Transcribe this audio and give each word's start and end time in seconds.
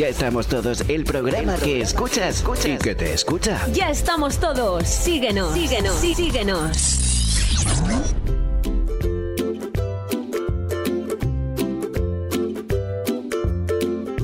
Ya 0.00 0.08
estamos 0.08 0.46
todos, 0.46 0.80
el 0.88 1.04
programa 1.04 1.56
que 1.56 1.82
escuchas, 1.82 2.36
escuchas 2.36 2.64
y 2.64 2.78
que 2.78 2.94
te 2.94 3.12
escucha. 3.12 3.66
Ya 3.70 3.90
estamos 3.90 4.38
todos. 4.40 4.88
Síguenos. 4.88 5.52
Síguenos. 5.52 5.94
Sí, 5.96 6.14
síguenos. 6.14 7.76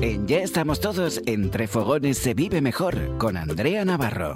En 0.01 0.25
Ya 0.25 0.39
estamos 0.39 0.79
todos, 0.79 1.21
entre 1.27 1.67
fogones 1.67 2.17
se 2.17 2.33
vive 2.33 2.59
mejor, 2.59 3.15
con 3.19 3.37
Andrea 3.37 3.85
Navarro. 3.85 4.35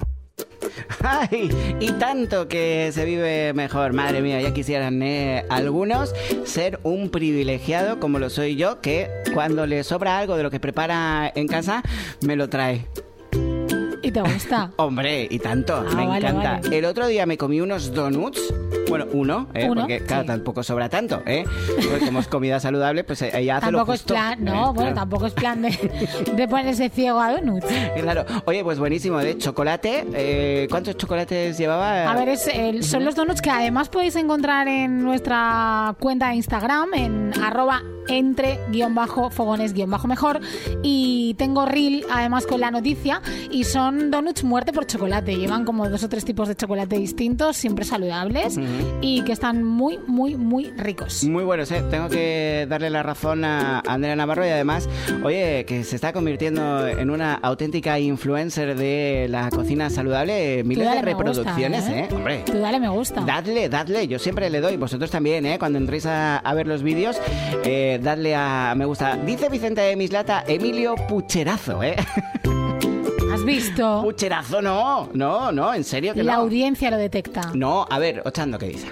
¡Ay! 1.03 1.49
Y 1.79 1.91
tanto 1.93 2.47
que 2.47 2.91
se 2.93 3.05
vive 3.05 3.53
mejor. 3.53 3.93
Madre 3.93 4.21
mía, 4.21 4.41
ya 4.41 4.53
quisieran 4.53 5.01
eh, 5.03 5.45
algunos 5.49 6.13
ser 6.45 6.79
un 6.83 7.09
privilegiado 7.09 7.99
como 7.99 8.20
lo 8.20 8.29
soy 8.29 8.55
yo, 8.55 8.81
que 8.81 9.09
cuando 9.34 9.65
le 9.65 9.84
sobra 9.84 10.17
algo 10.20 10.35
de 10.38 10.43
lo 10.43 10.52
que 10.52 10.59
prepara 10.59 11.31
en 11.35 11.47
casa, 11.47 11.84
me 12.21 12.35
lo 12.35 12.49
trae. 12.49 12.85
¿Y 14.03 14.12
te 14.12 14.21
gusta? 14.21 14.71
Hombre, 14.77 15.27
y 15.29 15.39
tanto, 15.39 15.76
Ah, 15.88 15.95
me 15.95 16.07
vale, 16.07 16.27
encanta. 16.27 16.59
vale. 16.63 16.77
El 16.77 16.85
otro 16.85 17.07
día 17.07 17.26
me 17.26 17.38
comí 17.38 17.62
unos 17.62 17.93
donuts. 17.93 18.41
Bueno, 18.91 19.05
uno, 19.13 19.48
¿eh? 19.54 19.68
Uno, 19.70 19.81
porque 19.81 20.00
claro, 20.02 20.22
sí. 20.23 20.27
tampoco 20.27 20.63
sobra 20.63 20.90
tanto, 20.90 21.22
¿eh? 21.26 21.44
Pues 21.90 22.04
como 22.04 22.20
es 22.20 22.27
comida 22.27 22.59
saludable, 22.59 23.04
pues 23.04 23.22
eh, 23.23 23.32
ella 23.34 23.58
hace 23.58 23.72
lo 23.72 23.80
Tampoco 23.80 23.94
es 23.94 24.02
justo, 24.02 24.13
plan, 24.13 24.34
¿eh? 24.40 24.41
no, 24.44 24.66
bueno, 24.73 24.91
Claro. 24.91 24.95
tampoco 24.95 25.26
es 25.27 25.34
plan 25.34 25.62
de, 25.62 25.70
de 26.36 26.48
ponerse 26.48 26.90
ciego 26.90 27.20
a 27.20 27.32
donuts. 27.34 27.66
Claro. 27.99 28.26
Oye, 28.46 28.63
pues 28.63 28.77
buenísimo. 28.80 29.18
De 29.20 29.38
chocolate, 29.38 30.05
eh, 30.13 30.68
¿cuántos 30.70 30.98
chocolates 30.98 31.58
llevaba? 31.58 32.12
A 32.12 32.16
ver, 32.16 32.30
es 32.30 32.48
el- 32.48 32.84
son 32.84 33.05
los 33.05 33.16
donuts 33.16 33.41
que 33.41 33.49
además 33.49 33.90
podéis 33.90 34.16
encontrar 34.16 34.68
en 34.68 35.02
nuestra 35.04 35.96
cuenta 35.99 36.30
de 36.30 36.35
Instagram, 36.35 36.94
en 36.94 37.32
arroba 37.41 37.82
entre 38.08 38.60
guion 38.71 38.96
bajo 38.96 39.30
fogones 39.30 39.73
guion 39.73 39.90
bajo 39.91 40.08
mejor 40.08 40.40
y 40.82 41.35
tengo 41.35 41.68
reel 41.68 42.04
además 42.12 42.48
con 42.48 42.60
la 42.60 42.71
noticia 42.71 43.21
y 43.52 43.63
son 43.63 44.10
donuts 44.10 44.44
muerte 44.44 44.73
por 44.73 44.87
chocolate 44.87 45.35
llevan 45.37 45.65
como 45.65 45.87
dos 45.87 46.04
o 46.04 46.10
tres 46.10 46.26
tipos 46.26 46.48
de 46.48 46.55
chocolate 46.55 46.98
distintos 46.98 47.58
siempre 47.58 47.85
saludables 47.85 48.58
y 49.01 49.24
que 49.24 49.32
están 49.32 49.63
muy 49.63 49.99
muy 50.07 50.35
muy 50.35 50.71
ricos 50.77 51.24
Muy 51.24 51.43
buenos, 51.43 51.71
¿eh? 51.71 51.84
Tengo 51.90 52.10
que 52.10 52.65
darle 52.70 52.90
la 52.90 53.04
razón 53.04 53.43
a 53.46 53.79
Andrea 53.87 54.15
Navarro 54.15 54.46
y 54.46 54.49
además, 54.49 54.87
oye, 55.24 55.65
que 55.65 55.84
se 55.84 55.96
está 55.96 56.13
convirtiendo 56.13 56.87
en 56.87 57.09
una 57.09 57.35
auténtica 57.35 57.99
influencer 57.99 58.76
de 58.76 59.27
la 59.29 59.49
cocina 59.49 59.90
saludable. 59.90 60.63
Miles 60.63 60.85
de 60.85 60.93
gusta, 60.93 61.05
reproducciones, 61.05 61.87
¿eh? 61.87 61.99
¿eh? 62.02 62.13
Hombre. 62.13 62.43
tú 62.46 62.59
dale 62.59 62.79
me 62.79 62.90
gusta 62.90 63.21
Dadle, 63.21 63.70
dadle, 63.70 64.07
yo 64.07 64.19
siempre 64.19 64.50
le 64.50 64.62
doy, 64.62 64.78
vosotros 64.78 65.09
también, 65.12 65.46
¿eh? 65.46 65.57
Cuando 65.59 65.78
entréis 65.78 66.06
a, 66.06 66.38
a 66.38 66.53
ver 66.53 66.68
los 66.68 66.84
vídeos, 66.84 67.19
eh, 67.63 68.00
dadle 68.02 68.35
a 68.35 68.74
me 68.75 68.85
gusta. 68.85 69.18
Dice 69.18 69.50
Vicente 69.50 69.81
de 69.81 69.96
Mislata, 69.96 70.44
Emilio 70.47 70.96
Pucherazo, 71.07 71.84
¿eh? 71.84 71.96
has 73.41 73.45
visto 73.45 74.01
Pucherazo 74.03 74.61
no, 74.61 75.09
no, 75.13 75.51
no, 75.51 75.73
en 75.73 75.84
serio 75.84 76.13
que 76.13 76.23
la 76.23 76.34
no. 76.35 76.41
audiencia 76.41 76.89
lo 76.91 76.97
detecta 76.97 77.51
No, 77.53 77.85
a 77.89 78.00
ver, 78.00 78.22
Ochando, 78.25 78.57
¿qué 78.59 78.67
dice? 78.67 78.88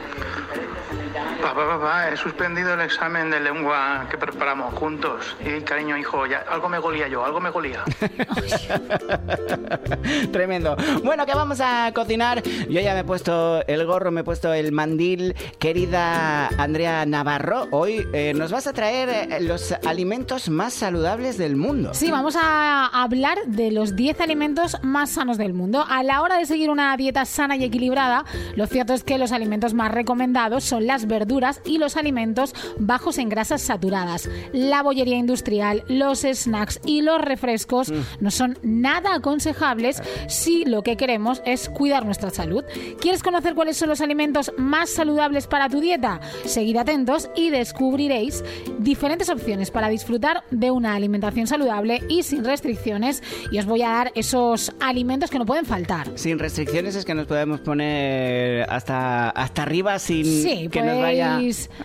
Papá, 1.42 1.66
papá, 1.66 2.09
he 2.09 2.18
suspendido 2.18 2.73
el 2.73 2.82
examen 2.82 3.32
de 3.32 3.40
lengua 3.40 4.08
que 4.12 4.18
preparamos 4.18 4.73
juntos. 4.73 5.38
Y 5.40 5.62
cariño, 5.62 5.98
hijo, 5.98 6.26
ya 6.26 6.44
algo 6.50 6.68
me 6.68 6.80
golía 6.80 7.08
yo, 7.08 7.23
algo 7.23 7.40
me 7.40 7.50
golía. 7.50 7.82
Tremendo. 10.34 10.76
Bueno, 11.02 11.26
que 11.26 11.34
vamos 11.34 11.62
a 11.62 11.94
cocinar. 11.94 12.44
Yo 12.44 12.82
ya 12.82 12.94
me 12.94 13.02
he 13.02 13.04
puesto 13.06 13.66
el 13.67 13.86
gorro, 13.86 14.12
me 14.12 14.22
he 14.22 14.23
puesto 14.26 14.54
el 14.54 14.73
mandil. 14.73 15.34
Querida 15.60 16.48
Andrea 16.58 17.06
Navarro, 17.06 17.67
hoy 17.72 18.06
eh, 18.12 18.34
nos 18.36 18.52
vas 18.52 18.67
a 18.67 18.73
traer 18.73 19.10
eh, 19.10 19.40
los 19.40 19.72
alimentos 19.86 20.50
más 20.50 20.73
saludables 20.73 21.38
del 21.38 21.56
mundo. 21.56 21.94
Sí, 21.94 22.12
vamos 22.12 22.36
a 22.36 22.88
hablar 22.88 23.38
de 23.45 23.72
los 23.72 23.95
10 23.95 24.20
alimentos 24.20 24.76
más 24.84 25.12
sanos 25.12 25.38
del 25.38 25.54
mundo. 25.54 25.86
A 25.88 26.04
la 26.04 26.22
hora 26.22 26.38
de 26.38 26.45
seguir 26.45 26.70
una 26.70 26.95
dieta 26.98 27.23
sana 27.23 27.56
y 27.56 27.64
equilibrada, 27.64 28.26
lo 28.56 28.67
cierto 28.67 28.94
es 28.94 29.06
que 29.06 29.17
los 29.17 29.32
alimentos 29.32 29.73
más 29.73 29.92
recomendados 29.92 30.66
son 30.66 30.86
las 30.86 31.08
verduras 31.08 31.29
y 31.66 31.78
los 31.78 31.95
alimentos 31.95 32.56
bajos 32.80 33.20
en 33.20 33.30
grasas 33.30 33.62
saturadas. 33.62 34.28
La 34.52 34.82
bollería 34.82 35.17
industrial, 35.17 35.84
los 35.88 36.22
snacks 36.22 36.80
y 36.86 37.02
los 37.02 37.22
refrescos 37.22 37.92
no 38.20 38.32
son 38.32 38.58
nada 38.64 39.14
aconsejables 39.14 40.02
si 40.28 40.66
lo 40.66 40.82
que 40.82 40.98
queremos 40.98 41.44
es 41.45 41.70
cuidar 41.70 42.04
nuestra 42.04 42.32
salud. 42.32 42.64
¿Quieres 43.00 43.22
conocer 43.22 43.54
cuáles 43.54 43.78
son 43.78 43.89
los 43.89 44.02
alimentos 44.02 44.52
más 44.58 44.89
saludables 44.89 45.45
para 45.45 45.70
tu 45.70 45.80
dieta? 45.80 46.20
Seguid 46.45 46.78
atentos 46.78 47.30
y 47.36 47.52
descubriréis 47.52 48.44
diferentes 48.80 49.30
opciones 49.30 49.70
para 49.70 49.88
disfrutar 49.89 50.44
de 50.50 50.72
una 50.72 50.95
alimentación 50.95 51.45
saludable 51.45 52.02
y 52.10 52.23
sin 52.23 52.44
restricciones. 52.44 53.22
Y 53.52 53.60
os 53.60 53.66
voy 53.66 53.84
a 53.84 53.89
dar 53.89 54.12
esos 54.16 54.73
alimentos 54.80 55.30
que 55.30 55.38
no 55.38 55.45
pueden 55.45 55.66
faltar. 55.66 56.08
Sin 56.16 56.39
restricciones 56.39 56.95
es 56.95 57.06
que 57.06 57.14
nos 57.14 57.28
podemos 57.28 57.60
poner 57.60 58.64
hasta, 58.70 59.30
hasta 59.30 59.62
arriba 59.62 60.00
sin 60.00 60.26
Sí, 60.26 60.70
que 60.72 60.82
nos 60.82 61.00
vaya... 61.00 61.19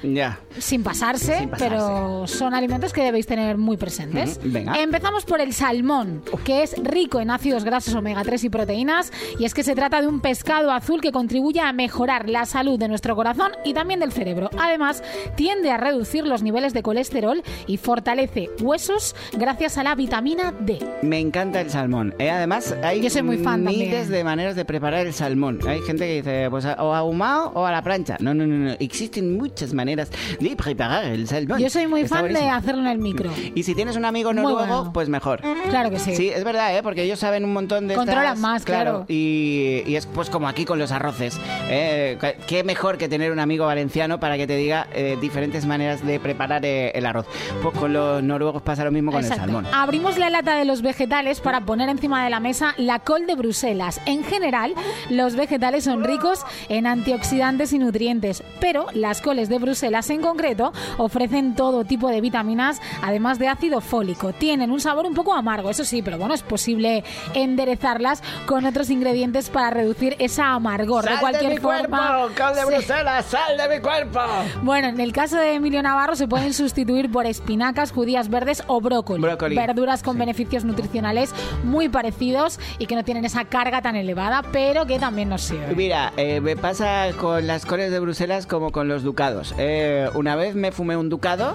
Ya. 0.02 0.38
Sin 0.58 0.82
pasarse, 0.82 1.38
Sin 1.40 1.48
pasarse. 1.50 1.74
pero 1.76 2.26
son 2.26 2.54
alimentos 2.54 2.92
que 2.92 3.02
debéis 3.02 3.26
tener 3.26 3.56
muy 3.58 3.76
presentes. 3.76 4.38
Venga. 4.44 4.74
Empezamos 4.80 5.24
por 5.24 5.40
el 5.40 5.52
salmón, 5.52 6.22
que 6.44 6.62
es 6.62 6.74
rico 6.82 7.20
en 7.20 7.30
ácidos 7.30 7.64
grasos 7.64 7.94
omega 7.94 8.22
3 8.22 8.44
y 8.44 8.48
proteínas, 8.50 9.12
y 9.38 9.44
es 9.44 9.54
que 9.54 9.62
se 9.62 9.74
trata 9.74 10.00
de 10.00 10.06
un 10.06 10.20
pescado 10.20 10.70
azul 10.70 11.00
que 11.00 11.12
contribuye 11.12 11.60
a 11.60 11.72
mejorar 11.72 12.28
la 12.28 12.46
salud 12.46 12.78
de 12.78 12.88
nuestro 12.88 13.16
corazón 13.16 13.52
y 13.64 13.74
también 13.74 14.00
del 14.00 14.12
cerebro. 14.12 14.50
Además, 14.58 15.02
tiende 15.36 15.70
a 15.70 15.76
reducir 15.76 16.26
los 16.26 16.42
niveles 16.42 16.72
de 16.72 16.82
colesterol 16.82 17.42
y 17.66 17.76
fortalece 17.76 18.50
huesos 18.60 19.14
gracias 19.32 19.78
a 19.78 19.82
la 19.82 19.94
vitamina 19.94 20.52
D. 20.60 20.78
Me 21.02 21.18
encanta 21.20 21.60
el 21.60 21.70
salmón. 21.70 22.14
¿eh? 22.18 22.30
Además, 22.30 22.74
hay 22.82 23.00
Yo 23.02 23.10
soy 23.10 23.22
muy 23.22 23.38
fan 23.38 23.64
miles 23.64 23.88
también. 23.90 24.10
de 24.10 24.24
maneras 24.24 24.56
de 24.56 24.64
preparar 24.64 25.06
el 25.06 25.12
salmón. 25.12 25.58
Hay 25.66 25.80
gente 25.82 26.06
que 26.06 26.14
dice, 26.16 26.46
pues 26.50 26.64
o 26.64 26.94
ahumado 26.94 27.50
o 27.54 27.64
a 27.64 27.72
la 27.72 27.82
plancha. 27.82 28.16
No, 28.20 28.34
no, 28.34 28.46
no, 28.46 28.56
no. 28.56 28.72
Existen 28.78 29.23
muchas 29.32 29.72
maneras 29.72 30.10
de 30.40 30.56
preparar 30.56 31.04
el 31.04 31.26
salmón. 31.28 31.58
Yo 31.58 31.70
soy 31.70 31.86
muy 31.86 32.02
Está 32.02 32.16
fan 32.20 32.32
de 32.32 32.48
hacerlo 32.48 32.82
en 32.82 32.88
el 32.88 32.98
micro. 32.98 33.30
Y 33.54 33.62
si 33.62 33.74
tienes 33.74 33.96
un 33.96 34.04
amigo 34.04 34.32
noruego, 34.32 34.58
bueno. 34.66 34.90
pues 34.92 35.08
mejor. 35.08 35.40
Claro 35.70 35.90
que 35.90 35.98
sí. 35.98 36.14
Sí, 36.14 36.28
es 36.28 36.44
verdad, 36.44 36.76
¿eh? 36.76 36.82
porque 36.82 37.02
ellos 37.02 37.18
saben 37.18 37.44
un 37.44 37.52
montón 37.52 37.88
de 37.88 37.94
Controlan 37.94 38.24
estas- 38.24 38.38
más, 38.38 38.64
claro. 38.64 39.04
Y, 39.08 39.82
y 39.86 39.96
es 39.96 40.06
pues 40.06 40.30
como 40.30 40.48
aquí 40.48 40.64
con 40.64 40.78
los 40.78 40.92
arroces. 40.92 41.38
¿eh? 41.68 42.18
Qué- 42.46 42.64
mejor 42.64 42.96
que 42.98 43.08
tener 43.08 43.30
un 43.32 43.38
amigo 43.40 43.66
valenciano 43.66 44.18
para 44.20 44.36
que 44.36 44.46
te 44.46 44.56
diga 44.56 44.86
eh, 44.94 45.18
diferentes 45.20 45.66
maneras 45.66 46.04
de 46.06 46.18
preparar 46.20 46.64
eh, 46.64 46.92
el 46.94 47.04
arroz. 47.06 47.26
Pues 47.62 47.76
con 47.76 47.92
los 47.92 48.22
noruegos 48.22 48.62
pasa 48.62 48.84
lo 48.84 48.90
mismo 48.90 49.12
con 49.12 49.20
Exacto. 49.22 49.44
el 49.44 49.50
salmón. 49.50 49.66
Abrimos 49.72 50.16
la 50.18 50.30
lata 50.30 50.56
de 50.56 50.64
los 50.64 50.82
vegetales 50.82 51.40
para 51.40 51.60
poner 51.62 51.88
encima 51.88 52.24
de 52.24 52.30
la 52.30 52.40
mesa 52.40 52.74
la 52.78 53.00
col 53.00 53.26
de 53.26 53.34
Bruselas. 53.34 54.00
En 54.06 54.24
general, 54.24 54.74
los 55.10 55.36
vegetales 55.36 55.84
son 55.84 56.04
ricos 56.04 56.40
en 56.68 56.86
antioxidantes 56.86 57.72
y 57.72 57.78
nutrientes, 57.78 58.42
pero 58.60 58.86
las 58.94 59.13
coles 59.20 59.48
de 59.48 59.58
Bruselas 59.58 60.08
en 60.10 60.20
concreto 60.22 60.72
ofrecen 60.98 61.54
todo 61.54 61.84
tipo 61.84 62.08
de 62.08 62.20
vitaminas, 62.20 62.80
además 63.02 63.38
de 63.38 63.48
ácido 63.48 63.80
fólico. 63.80 64.32
Tienen 64.32 64.70
un 64.70 64.80
sabor 64.80 65.06
un 65.06 65.14
poco 65.14 65.34
amargo, 65.34 65.70
eso 65.70 65.84
sí, 65.84 66.02
pero 66.02 66.18
bueno, 66.18 66.34
es 66.34 66.42
posible 66.42 67.04
enderezarlas 67.34 68.22
con 68.46 68.64
otros 68.64 68.90
ingredientes 68.90 69.50
para 69.50 69.70
reducir 69.70 70.16
esa 70.18 70.52
amargor. 70.54 71.04
de 71.08 71.18
cualquier 71.20 71.60
forma, 71.60 72.26
¡Col 72.36 72.54
de 72.54 72.60
Sí. 72.62 72.66
Bruselas! 72.66 73.24
¡Sal 73.26 73.56
de 73.56 73.76
mi 73.76 73.80
cuerpo! 73.82 74.20
Bueno, 74.62 74.88
en 74.88 75.00
el 75.00 75.12
caso 75.12 75.36
de 75.36 75.54
Emilio 75.54 75.82
Navarro 75.82 76.16
se 76.16 76.26
pueden 76.26 76.52
sustituir 76.54 77.10
por 77.12 77.26
espinacas, 77.26 77.92
judías 77.92 78.28
verdes 78.28 78.62
o 78.66 78.80
brócoli. 78.80 79.20
Brócoli. 79.22 79.54
Verduras 79.54 80.02
con 80.02 80.18
beneficios 80.18 80.64
nutricionales 80.64 81.32
muy 81.62 81.88
parecidos 81.88 82.58
y 82.78 82.86
que 82.86 82.96
no 82.96 83.04
tienen 83.04 83.24
esa 83.24 83.44
carga 83.44 83.82
tan 83.82 83.96
elevada, 83.96 84.42
pero 84.52 84.86
que 84.86 84.98
también 84.98 85.28
nos 85.28 85.42
sirven. 85.42 85.76
Mira, 85.76 86.12
eh, 86.16 86.40
me 86.40 86.56
pasa 86.56 87.08
con 87.20 87.46
las 87.46 87.66
coles 87.66 87.90
de 87.90 87.98
Bruselas 88.00 88.46
como 88.46 88.72
con 88.72 88.88
los 88.88 89.03
ducados. 89.04 89.54
Eh, 89.58 90.08
una 90.14 90.34
vez 90.36 90.54
me 90.54 90.72
fumé 90.72 90.96
un 90.96 91.08
ducado. 91.08 91.54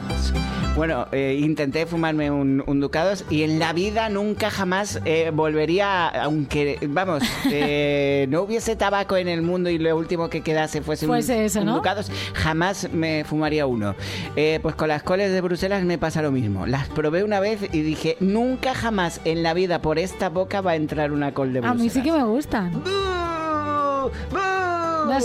Bueno, 0.76 1.08
eh, 1.12 1.38
intenté 1.42 1.86
fumarme 1.88 2.32
un, 2.32 2.64
un 2.66 2.80
ducados 2.80 3.26
y 3.30 3.42
en 3.44 3.60
la 3.60 3.74
vida 3.74 4.08
nunca 4.08 4.50
jamás 4.50 5.01
eh, 5.04 5.30
volvería, 5.34 6.07
aunque, 6.07 6.78
vamos, 6.88 7.24
eh, 7.51 8.28
no 8.30 8.44
hubiese 8.44 8.75
tabaco 8.78 9.18
en 9.18 9.28
el 9.28 9.42
mundo 9.42 9.69
y 9.69 9.78
lo 9.78 9.98
último 9.98 10.30
que 10.30 10.40
quedase 10.42 10.81
fuese, 10.81 11.06
un- 11.07 11.18
eso, 11.18 11.60
un, 11.60 11.66
¿no? 11.66 11.75
ducados, 11.75 12.10
jamás 12.34 12.88
me 12.94 13.25
fumaría 13.25 13.66
uno. 13.66 13.96
Eh, 14.38 14.60
pues 14.62 14.75
con 14.75 14.88
las 14.88 15.04
coles 15.04 15.34
de 15.34 15.42
Bruselas 15.42 15.84
me 15.84 15.98
pasa 15.98 16.22
lo 16.22 16.31
mismo. 16.31 16.66
Las 16.66 16.88
probé 16.88 17.24
una 17.25 17.40
vez 17.42 17.60
y 17.74 17.81
dije, 17.81 18.16
nunca 18.22 18.74
jamás 18.74 19.19
en 19.25 19.44
la 19.44 19.54
vida 19.56 19.81
por 19.81 20.00
esta 20.00 20.30
boca 20.30 20.62
va 20.62 20.72
a 20.72 20.75
entrar 20.75 21.12
una 21.12 21.34
col 21.34 21.51
de 21.51 21.60
A 21.60 21.62
Bruselas. 21.74 21.81
mí 21.84 21.90
sí 21.90 22.01
que 22.04 22.12
me 22.12 22.24
gustan. 22.24 22.72
¡Bú! 22.72 22.90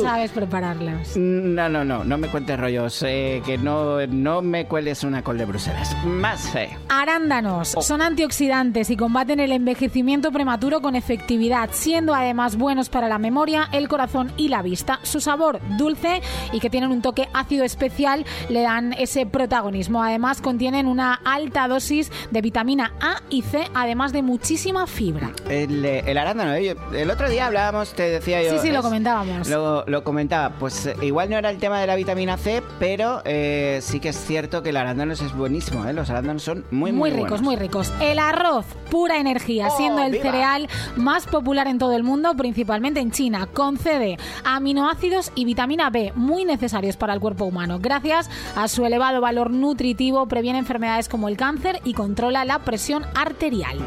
Sabes 0.01 0.31
prepararlas. 0.31 1.17
No, 1.17 1.69
no, 1.69 1.85
no, 1.85 2.05
no 2.05 2.19
me 2.19 2.29
cuentes 2.29 2.59
rollos, 2.59 3.03
eh, 3.07 3.43
que 3.45 3.59
no, 3.59 4.07
no 4.07 4.43
me 4.43 4.67
cueles 4.67 5.05
una 5.05 5.23
col 5.23 5.39
de 5.39 5.45
Bruselas. 5.45 5.97
Más 6.05 6.49
fe. 6.51 6.71
Arándanos 6.89 7.69
son 7.81 8.03
antioxidantes 8.03 8.91
y 8.91 8.97
combaten 8.97 9.41
el 9.41 9.53
envejecimiento 9.53 10.33
prematuro 10.33 10.81
con 10.81 10.97
efectividad, 10.97 11.71
siendo 11.73 12.15
además 12.15 12.57
buenos 12.57 12.89
para 12.89 13.09
la 13.09 13.19
memoria, 13.19 13.69
el 13.73 13.89
corazón 13.89 14.33
y 14.37 14.49
la 14.49 14.63
vista. 14.63 15.01
Su 15.03 15.21
sabor 15.21 15.61
dulce 15.79 16.23
y 16.53 16.61
que 16.61 16.71
tienen 16.71 16.91
un 16.91 17.03
toque 17.03 17.29
ácido 17.35 17.65
especial 17.65 18.25
le 18.49 18.63
dan 18.63 18.93
ese 18.95 19.27
protagonismo. 19.27 20.03
Además 20.03 20.41
contienen 20.41 20.87
una 20.87 21.15
alta 21.25 21.69
dosis 21.69 22.11
de 22.31 22.41
vitamina 22.41 22.93
A 23.01 23.17
y 23.31 23.43
C, 23.43 23.65
además 23.75 24.13
de 24.13 24.23
muchísima 24.23 24.87
fibra. 24.87 25.31
El, 25.49 25.85
eh, 25.85 26.03
el 26.07 26.17
arándano, 26.19 26.55
eh, 26.55 26.77
el 26.95 27.11
otro 27.11 27.29
día 27.29 27.47
hablábamos, 27.47 27.93
te 27.95 28.05
decía 28.05 28.43
yo. 28.43 28.53
Sí, 28.53 28.59
sí, 28.63 28.71
lo 28.71 28.79
es- 28.79 28.85
comentábamos. 28.85 29.49
Lo, 29.49 29.84
lo 29.87 30.05
comentaba, 30.05 30.55
pues 30.59 30.87
eh, 30.87 30.97
igual 31.03 31.31
no 31.31 31.37
era 31.37 31.51
el 31.51 31.59
tema 31.59 31.81
de 31.81 31.87
la 31.87 31.97
vitamina 31.97 32.37
C, 32.37 32.63
pero 32.79 33.23
eh, 33.25 33.79
sí 33.83 34.01
que 34.01 34.11
es 34.11 34.17
cierto 34.17 34.63
que 34.63 34.71
el 34.71 34.77
arándano 34.77 35.13
es 35.13 35.35
buenísimo, 35.37 35.85
¿eh? 35.87 35.93
Los 35.93 36.11
arándanos 36.11 36.43
son 36.43 36.65
muy, 36.71 36.93
muy, 36.93 37.11
ricos, 37.11 37.29
buenos. 37.29 37.43
muy 37.43 37.57
ricos. 37.57 37.93
El 38.01 38.19
arroz, 38.19 38.67
pura 38.91 39.19
energía, 39.19 39.69
¡Oh, 39.69 39.77
siendo 39.77 40.03
el 40.03 40.13
viva! 40.13 40.25
cereal 40.25 40.69
más 40.97 41.27
popular 41.27 41.67
en 41.67 41.79
todo 41.79 41.93
el 41.97 42.03
mundo, 42.03 42.35
principalmente 42.37 43.01
en 43.01 43.11
China. 43.11 43.47
Concede 43.53 44.19
aminoácidos 44.45 45.33
y 45.35 45.45
vitamina 45.45 45.91
B, 45.91 46.13
muy 46.15 46.45
necesarios 46.45 46.97
para 46.97 47.13
el 47.15 47.21
cuerpo 47.21 47.45
humano. 47.45 47.79
Gracias 47.81 48.31
a 48.57 48.69
su 48.69 48.85
elevado 48.85 49.21
valor 49.21 49.51
nutritivo, 49.51 50.27
previene 50.27 50.59
enfermedades 50.59 51.09
como 51.09 51.29
el 51.29 51.37
cáncer 51.37 51.81
y 51.85 51.95
controla 51.95 52.45
la 52.45 52.61
presión 52.61 53.05
arterial. 53.15 53.79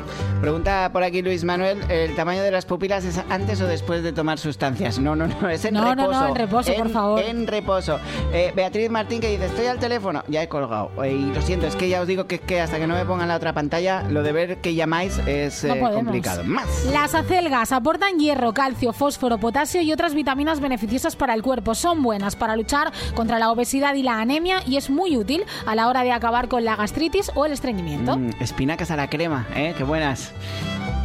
Pregunta 0.42 0.90
por 0.94 1.04
aquí 1.04 1.22
Luis 1.22 1.44
Manuel, 1.44 1.80
¿el 1.90 2.16
tamaño 2.16 2.44
de 2.44 2.52
las 2.52 2.66
pupilas 2.66 3.06
es 3.06 3.22
antes 3.30 3.60
o 3.62 3.68
después 3.68 4.04
de 4.04 4.14
tomar 4.14 4.38
sustancias? 4.38 5.00
No, 5.00 5.16
no, 5.16 5.28
no, 5.28 5.50
es 5.50 5.66
en 5.66 5.74
No, 5.74 5.87
no, 5.95 6.04
reposo. 6.04 6.19
no, 6.19 6.28
en 6.28 6.36
reposo, 6.36 6.74
por 6.75 6.89
favor. 6.89 7.19
En 7.22 7.48
reposo. 7.48 8.00
Eh, 8.34 8.51
Beatriz 8.56 8.89
Martín 8.89 9.22
que 9.22 9.30
dice, 9.30 9.45
estoy 9.45 9.66
al 9.66 9.80
teléfono, 9.80 10.24
ya 10.28 10.44
he 10.44 10.48
colgado. 10.48 10.92
Eh, 11.04 11.13
y 11.13 11.34
lo 11.34 11.42
siento, 11.42 11.68
es 11.68 11.75
que 11.75 11.89
ya 11.89 12.01
os 12.01 12.07
digo 12.07 12.28
que, 12.28 12.36
es 12.36 12.42
que 12.42 12.62
hasta 12.62 12.78
que 12.78 12.88
no 12.88 12.95
me 12.95 13.06
pongan 13.06 13.28
la 13.28 13.36
otra 13.36 13.54
pantalla, 13.54 14.04
lo 14.04 14.24
de 14.24 14.31
ver 14.31 14.57
que 14.57 14.75
llamáis 14.75 15.18
es 15.25 15.63
No 15.63 15.75
eh, 15.75 15.80
complicado. 15.94 16.44
Más. 16.44 16.86
Las 16.92 17.16
acelgas 17.16 17.72
aportan 17.72 18.19
hierro, 18.19 18.54
calcio, 18.54 18.94
fósforo, 18.94 19.38
potasio 19.38 19.81
y 19.81 19.92
otras 19.92 20.13
vitaminas 20.13 20.60
beneficiosas 20.60 21.16
para 21.16 21.34
el 21.34 21.42
cuerpo. 21.42 21.75
Son 21.75 22.04
buenas 22.04 22.36
para 22.36 22.56
luchar 22.56 22.92
contra 23.16 23.39
la 23.39 23.51
obesidad 23.51 23.95
y 23.95 24.04
la 24.04 24.19
anemia 24.19 24.60
y 24.66 24.78
es 24.78 24.89
muy 24.89 25.18
útil 25.18 25.44
a 25.66 25.75
la 25.75 25.88
hora 25.88 26.04
de 26.04 26.12
acabar 26.12 26.48
con 26.48 26.66
la 26.66 26.75
gastritis 26.75 27.31
o 27.36 27.45
el 27.45 27.51
estreñimiento. 27.51 28.18
Mm, 28.18 28.31
espinacas 28.39 28.92
a 28.92 28.95
la 28.95 29.10
crema, 29.10 29.48
¿eh? 29.56 29.74
Qué 29.78 29.84
buenas. 29.84 30.34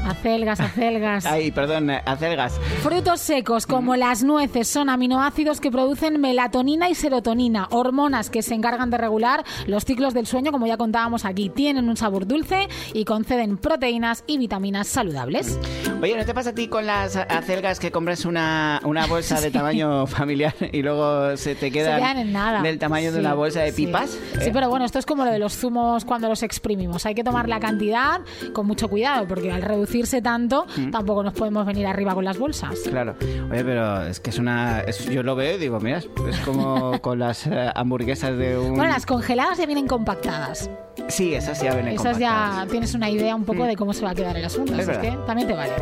Acelgas, 0.04 0.60
acelgas. 0.60 1.26
Ay, 1.26 1.50
perdón, 1.50 1.90
acelgas. 1.90 2.58
Frutos 2.82 3.20
secos 3.20 3.66
como 3.66 3.96
las 3.96 4.22
nueces 4.22 4.68
son 4.68 4.88
aminoácidos 4.88 5.60
que 5.60 5.70
producen 5.70 6.20
melatonina 6.20 6.88
y 6.88 6.94
serotonina, 6.94 7.68
hormonas 7.70 8.30
que 8.30 8.42
se 8.42 8.54
encargan 8.54 8.90
de 8.90 8.98
regular 8.98 9.44
los 9.66 9.84
ciclos 9.84 10.14
del 10.14 10.26
sueño, 10.26 10.52
como 10.52 10.66
ya 10.66 10.76
contábamos 10.76 11.24
aquí. 11.24 11.48
Tienen 11.50 11.88
un 11.88 11.96
sabor 11.96 12.26
dulce 12.26 12.68
y 12.92 13.04
conceden 13.04 13.58
proteínas 13.58 14.24
y 14.26 14.38
vitaminas 14.38 14.88
saludables. 14.88 15.58
Oye, 16.02 16.16
¿no 16.16 16.24
te 16.24 16.34
pasa 16.34 16.50
a 16.50 16.52
ti 16.52 16.66
con 16.68 16.84
las 16.84 17.14
acelgas 17.16 17.78
que 17.78 17.92
compras 17.92 18.24
una, 18.24 18.80
una 18.84 19.06
bolsa 19.06 19.40
de 19.40 19.50
tamaño 19.52 20.06
familiar 20.08 20.52
y 20.72 20.82
luego 20.82 21.36
se 21.36 21.54
te 21.54 21.66
Se 21.66 21.70
quedan 21.70 22.00
quedan 22.00 22.18
en 22.18 22.32
nada. 22.32 22.60
del 22.60 22.78
tamaño 22.78 23.12
de 23.12 23.20
una 23.20 23.34
bolsa 23.34 23.60
de 23.60 23.72
pipas? 23.72 24.18
Sí, 24.40 24.50
pero 24.52 24.68
bueno, 24.68 24.84
esto 24.84 24.98
es 24.98 25.06
como 25.06 25.24
lo 25.24 25.30
de 25.30 25.38
los 25.38 25.56
zumos 25.56 26.04
cuando 26.04 26.28
los 26.28 26.42
exprimimos. 26.42 27.06
Hay 27.06 27.14
que 27.14 27.22
tomar 27.22 27.48
la 27.48 27.60
cantidad 27.60 28.20
con 28.52 28.66
mucho 28.66 28.88
cuidado, 28.88 29.26
porque 29.28 29.52
al 29.52 29.62
reducirse 29.62 30.20
tanto, 30.20 30.66
Mm. 30.76 30.90
tampoco 30.90 31.22
nos 31.22 31.34
podemos 31.34 31.64
venir 31.66 31.86
arriba 31.86 32.14
con 32.14 32.24
las 32.24 32.36
bolsas. 32.38 32.76
Claro. 32.88 33.14
Oye, 33.50 33.64
pero 33.64 34.02
es 34.02 34.18
que 34.18 34.30
es 34.30 34.38
una... 34.38 34.80
es- 34.80 35.04
yo 35.08 35.22
lo 35.22 35.36
veo 35.36 35.54
y 35.56 35.58
digo, 35.60 35.78
mira, 35.78 35.98
es 35.98 36.38
como 36.44 36.98
con 37.00 37.18
las 37.20 37.46
eh, 37.46 37.70
hamburguesas 37.74 38.36
de 38.36 38.58
un... 38.58 38.74
Bueno, 38.74 38.92
las 38.92 39.06
congeladas 39.06 39.58
ya 39.58 39.66
vienen 39.66 39.86
compactadas. 39.86 40.68
Sí, 41.08 41.34
esas 41.34 41.60
ya 41.62 41.72
vienen 41.74 41.94
Esas 41.94 42.18
ya 42.18 42.28
compactadas. 42.32 42.68
tienes 42.68 42.94
una 42.94 43.08
idea 43.08 43.34
un 43.34 43.44
poco 43.44 43.64
de 43.64 43.76
cómo 43.76 43.92
se 43.94 44.04
va 44.04 44.10
a 44.10 44.14
quedar 44.14 44.36
el 44.36 44.44
asunto. 44.44 44.72
Mm. 44.74 44.80
Es 44.80 44.88
así 44.88 45.00
que 45.00 45.16
también 45.26 45.48
te 45.48 45.54
vale. 45.54 45.72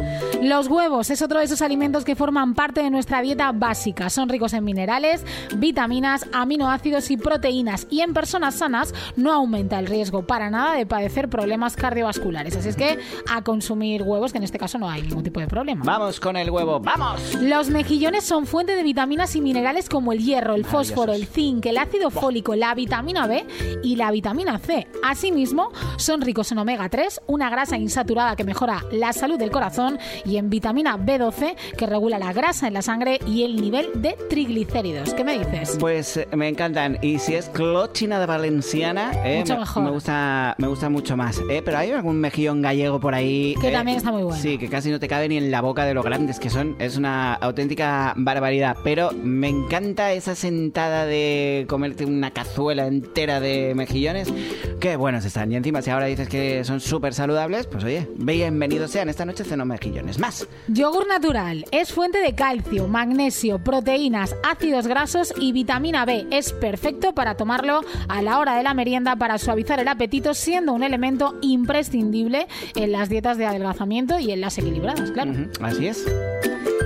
Los 0.42 0.68
huevos 0.68 1.10
es 1.10 1.20
otro 1.20 1.38
de 1.38 1.44
esos 1.44 1.60
alimentos 1.60 2.02
que 2.02 2.16
forman 2.16 2.54
parte 2.54 2.82
de 2.82 2.88
nuestra 2.88 3.20
dieta 3.20 3.52
básica. 3.52 4.08
Son 4.08 4.28
ricos 4.28 4.54
en 4.54 4.64
minerales, 4.64 5.22
vitaminas, 5.56 6.26
aminoácidos 6.32 7.10
y 7.10 7.18
proteínas. 7.18 7.86
Y 7.90 8.00
en 8.00 8.14
personas 8.14 8.54
sanas 8.54 8.94
no 9.16 9.32
aumenta 9.32 9.78
el 9.78 9.86
riesgo 9.86 10.26
para 10.26 10.48
nada 10.48 10.76
de 10.76 10.86
padecer 10.86 11.28
problemas 11.28 11.76
cardiovasculares. 11.76 12.56
Así 12.56 12.70
es 12.70 12.76
que 12.76 12.98
a 13.30 13.42
consumir 13.42 14.02
huevos, 14.02 14.32
que 14.32 14.38
en 14.38 14.44
este 14.44 14.58
caso 14.58 14.78
no 14.78 14.88
hay 14.88 15.02
ningún 15.02 15.22
tipo 15.22 15.40
de 15.40 15.46
problema. 15.46 15.84
Vamos 15.84 16.18
con 16.18 16.36
el 16.36 16.50
huevo, 16.50 16.80
¡vamos! 16.80 17.34
Los 17.42 17.68
mejillones 17.68 18.24
son 18.24 18.46
fuente 18.46 18.74
de 18.74 18.82
vitaminas 18.82 19.36
y 19.36 19.42
minerales 19.42 19.88
como 19.88 20.12
el 20.12 20.24
hierro, 20.24 20.54
el 20.54 20.64
fósforo, 20.64 21.12
el 21.12 21.26
zinc, 21.26 21.66
el 21.66 21.78
ácido 21.78 22.10
fólico, 22.10 22.56
la 22.56 22.74
vitamina 22.74 23.26
B 23.26 23.46
y 23.82 23.96
la 23.96 24.10
vitamina 24.10 24.58
C. 24.58 24.88
Asimismo, 25.04 25.70
son 25.96 26.22
ricos 26.22 26.50
en 26.50 26.58
omega 26.58 26.88
3, 26.88 27.20
una 27.26 27.50
grasa 27.50 27.76
insaturada 27.76 28.36
que 28.36 28.44
mejora 28.44 28.84
la 28.90 29.12
salud 29.12 29.38
del 29.38 29.50
corazón 29.50 29.98
y 30.24 30.36
en 30.36 30.50
vitamina 30.50 30.96
B12 30.96 31.54
que 31.76 31.86
regula 31.86 32.18
la 32.18 32.32
grasa 32.32 32.68
en 32.68 32.74
la 32.74 32.82
sangre 32.82 33.18
y 33.26 33.42
el 33.44 33.60
nivel 33.60 33.88
de 33.96 34.16
triglicéridos. 34.28 35.14
¿Qué 35.14 35.24
me 35.24 35.38
dices? 35.38 35.76
Pues 35.78 36.16
eh, 36.16 36.28
me 36.34 36.48
encantan. 36.48 36.98
Y 37.02 37.18
si 37.18 37.34
es 37.34 37.48
clochina 37.48 38.18
de 38.20 38.26
valenciana, 38.26 39.12
eh, 39.24 39.40
Mucho 39.40 39.54
me, 39.54 39.60
mejor. 39.60 39.82
me 39.84 39.90
gusta, 39.90 40.54
me 40.58 40.66
gusta 40.68 40.88
mucho 40.88 41.16
más. 41.16 41.40
Eh, 41.50 41.62
pero 41.64 41.78
hay 41.78 41.90
algún 41.90 42.18
mejillón 42.18 42.62
gallego 42.62 43.00
por 43.00 43.14
ahí. 43.14 43.54
Que 43.60 43.68
eh, 43.68 43.72
también 43.72 43.96
está 43.98 44.12
muy 44.12 44.22
bueno. 44.22 44.40
Sí, 44.40 44.58
que 44.58 44.68
casi 44.68 44.90
no 44.90 44.98
te 44.98 45.08
cabe 45.08 45.28
ni 45.28 45.36
en 45.36 45.50
la 45.50 45.60
boca 45.60 45.84
de 45.84 45.94
lo 45.94 46.02
grandes 46.02 46.38
que 46.40 46.50
son. 46.50 46.76
Es 46.78 46.96
una 46.96 47.34
auténtica 47.34 48.14
barbaridad. 48.16 48.76
Pero 48.84 49.10
me 49.12 49.48
encanta 49.48 50.12
esa 50.12 50.34
sentada 50.34 51.06
de 51.06 51.66
comerte 51.68 52.04
una 52.04 52.30
cazuela 52.30 52.86
entera 52.86 53.40
de 53.40 53.74
mejillones. 53.74 54.32
Qué 54.80 54.96
buenos 54.96 55.24
están. 55.24 55.52
Y 55.52 55.56
encima, 55.56 55.82
si 55.82 55.90
ahora 55.90 56.06
dices 56.06 56.28
que 56.28 56.64
son 56.64 56.80
súper 56.80 57.14
saludables, 57.14 57.66
pues 57.66 57.84
oye, 57.84 58.08
bienvenidos 58.16 58.90
sean. 58.90 59.08
Esta 59.08 59.24
noche 59.24 59.44
ceno 59.44 59.64
mejillones. 59.80 60.18
Más. 60.18 60.46
Yogur 60.68 61.06
natural 61.08 61.64
es 61.70 61.92
fuente 61.92 62.18
de 62.18 62.34
calcio, 62.34 62.86
magnesio, 62.86 63.58
proteínas, 63.58 64.36
ácidos 64.42 64.86
grasos 64.86 65.32
y 65.38 65.52
vitamina 65.52 66.04
B. 66.04 66.26
Es 66.30 66.52
perfecto 66.52 67.14
para 67.14 67.36
tomarlo 67.36 67.80
a 68.08 68.22
la 68.22 68.38
hora 68.38 68.56
de 68.56 68.62
la 68.62 68.74
merienda 68.74 69.16
para 69.16 69.38
suavizar 69.38 69.80
el 69.80 69.88
apetito, 69.88 70.34
siendo 70.34 70.72
un 70.72 70.82
elemento 70.82 71.36
imprescindible 71.40 72.46
en 72.74 72.92
las 72.92 73.08
dietas 73.08 73.38
de 73.38 73.46
adelgazamiento 73.46 74.18
y 74.18 74.32
en 74.32 74.40
las 74.40 74.58
equilibradas, 74.58 75.10
claro. 75.10 75.32
Así 75.60 75.86
es. 75.86 76.06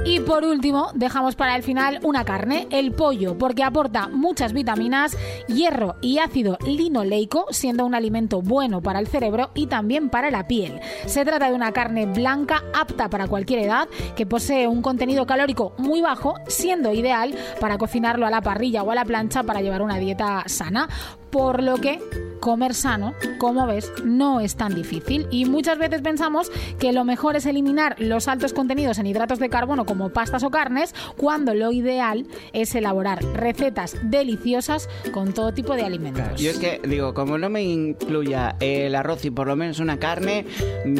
Y 0.07 0.21
por 0.21 0.45
último, 0.45 0.91
dejamos 0.95 1.35
para 1.35 1.57
el 1.57 1.63
final 1.63 1.99
una 2.03 2.27
carne, 2.27 2.69
el 2.71 2.93
pollo, 2.93 3.39
porque 3.39 3.63
aporta 3.63 4.09
muchas 4.09 4.53
vitaminas, 4.53 5.17
hierro 5.49 5.97
y 6.03 6.19
ácido 6.19 6.59
linoleico, 6.67 7.47
siendo 7.49 7.87
un 7.87 7.95
alimento 7.95 8.43
bueno 8.43 8.83
para 8.83 8.99
el 8.99 9.07
cerebro 9.07 9.51
y 9.55 9.67
también 9.67 10.11
para 10.11 10.31
la 10.31 10.47
piel. 10.47 10.79
Se 11.07 11.25
trata 11.25 11.49
de 11.49 11.55
una 11.55 11.73
carne 11.73 12.05
blanca 12.05 12.63
apta 12.75 13.09
para 13.09 13.29
cualquier 13.29 13.61
edad, 13.61 13.89
que 14.15 14.27
posee 14.27 14.69
un 14.69 14.83
contenido 14.83 15.25
calórico 15.25 15.73
muy 15.79 16.03
bajo, 16.03 16.35
siendo 16.49 16.93
ideal 16.93 17.35
para 17.59 17.79
cocinarlo 17.79 18.27
a 18.27 18.31
la 18.31 18.43
parrilla 18.43 18.83
o 18.83 18.91
a 18.91 18.95
la 18.95 19.07
plancha 19.07 19.43
para 19.43 19.63
llevar 19.63 19.81
una 19.81 19.99
dieta 19.99 20.43
sana. 20.47 20.87
Por 21.35 21.65
lo 21.65 21.79
que 21.79 21.99
comer 22.45 22.75
sano, 22.75 23.15
como 23.39 23.67
ves, 23.67 23.91
no 24.05 24.39
es 24.39 24.55
tan 24.55 24.75
difícil. 24.75 25.27
Y 25.31 25.47
muchas 25.47 25.79
veces 25.79 26.03
pensamos 26.03 26.53
que 26.79 26.93
lo 26.93 27.03
mejor 27.03 27.37
es 27.37 27.47
eliminar 27.47 27.97
los 27.99 28.29
altos 28.29 28.53
contenidos 28.53 28.99
en 28.99 29.07
hidratos 29.07 29.39
de 29.39 29.49
carbono 29.49 29.87
como 29.87 30.11
pastas 30.11 30.43
o 30.43 30.51
carnes, 30.51 30.95
cuando 31.17 31.55
lo 31.55 31.73
ideal 31.73 32.27
es 32.53 32.75
elaborar 32.75 33.25
recetas 33.25 33.97
deliciosas 34.03 34.91
con 35.11 35.33
todo 35.33 35.55
tipo 35.55 35.75
de 35.75 35.85
alimentos. 35.85 36.39
Yo 36.39 36.51
es 36.51 36.59
que 36.59 36.83
digo, 36.87 37.15
como 37.15 37.39
no 37.39 37.49
me 37.49 37.63
incluya 37.63 38.57
el 38.61 38.95
arroz 38.95 39.25
y 39.25 39.31
por 39.31 39.47
lo 39.47 39.57
menos 39.57 39.81
una 39.81 39.99
carne, 39.99 40.45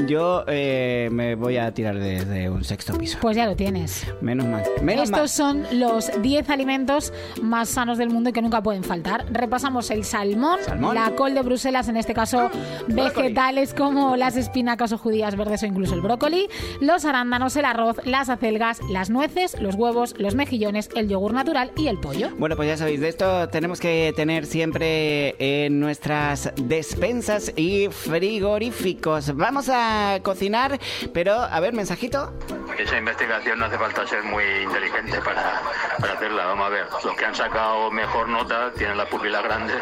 yo 0.07 0.45
eh, 0.49 1.11
me 1.13 1.35
voy 1.35 1.59
a 1.59 1.75
tirar 1.75 1.99
desde 1.99 2.49
un 2.49 2.65
sexto 2.65 2.97
piso. 2.97 3.19
Pues 3.21 3.37
ya 3.37 3.45
lo 3.45 3.55
tienes. 3.55 4.07
Menos 4.23 4.47
mal. 4.47 4.63
Menos 4.81 5.11
Estos 5.11 5.31
son 5.31 5.65
los 5.73 6.11
10 6.23 6.49
alimentos 6.49 7.13
más 7.43 7.69
sanos 7.69 7.99
del 7.99 8.09
mundo 8.09 8.31
y 8.31 8.33
que 8.33 8.41
nunca 8.41 8.63
pueden 8.63 8.83
faltar. 8.83 9.27
Repasamos 9.31 9.91
el 9.91 10.05
salmón, 10.25 10.61
Salmón. 10.65 10.95
la 10.95 11.11
col 11.15 11.35
de 11.35 11.43
Bruselas, 11.43 11.89
en 11.89 11.97
este 11.97 12.15
caso 12.15 12.51
vegetales 12.87 13.75
como 13.75 14.17
las 14.17 14.37
espinacas 14.37 14.93
o 14.93 14.99
judías 14.99 15.37
verdes 15.37 15.63
o 15.63 15.67
incluso 15.67 15.95
el 15.95 16.01
brócoli, 16.01 16.49
los 16.81 17.05
arándanos, 17.05 17.57
el 17.57 17.65
arroz, 17.65 17.99
las 18.05 18.29
acelgas, 18.29 18.81
las 18.91 19.11
nueces, 19.11 19.61
los 19.61 19.75
huevos, 19.75 20.15
los 20.19 20.35
mejillones, 20.35 20.89
el 20.97 21.09
yogur 21.09 21.33
natural 21.33 21.73
y 21.77 21.89
el 21.89 21.99
pollo. 21.99 22.31
Bueno, 22.39 22.57
pues 22.57 22.69
ya 22.69 22.77
sabéis, 22.77 23.01
de 23.01 23.09
esto 23.09 23.49
tenemos 23.49 23.81
que 23.81 24.13
tener 24.17 24.47
siempre 24.47 25.35
en 25.39 25.81
nuestras 25.81 26.53
despensas 26.57 27.53
y 27.57 27.89
frigoríficos. 27.89 29.35
Vamos 29.37 29.69
a 29.73 30.21
cocinar, 30.23 30.79
pero 31.13 31.35
a 31.35 31.61
ver, 31.61 31.75
mensajito. 31.75 32.33
Esa 32.79 32.99
investigación 32.99 33.59
no 33.59 33.67
hace 33.67 33.79
falta 33.79 34.07
ser 34.07 34.23
muy 34.25 34.45
inteligente 34.65 35.19
para 35.25 35.61
para 36.01 36.15
hacerla. 36.15 36.47
Vamos 36.47 36.67
a 36.67 36.71
ver, 36.71 36.87
los 37.05 37.17
que 37.17 37.25
han 37.25 37.35
sacado 37.35 37.91
mejor 37.91 38.29
nota 38.29 38.71
tienen 38.77 38.97
la 38.97 39.07
pupila 39.09 39.43
grande, 39.43 39.75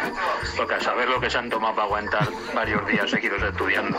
porque 0.56 0.74
a 0.74 0.80
saber 0.80 1.08
lo 1.08 1.20
que 1.20 1.30
se 1.30 1.38
han 1.38 1.50
tomado 1.50 1.74
para 1.74 1.86
aguantar 1.86 2.28
varios 2.54 2.86
días 2.86 3.10
seguidos 3.10 3.42
estudiando. 3.42 3.98